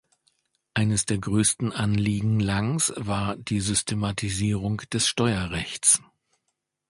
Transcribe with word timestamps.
Eines 0.73 1.05
der 1.05 1.19
größten 1.19 1.73
Anliegen 1.73 2.39
Langs 2.39 2.91
war 2.95 3.37
die 3.37 3.59
Systematisierung 3.59 4.77
des 4.91 5.07
Steuerrechts. 5.07 6.01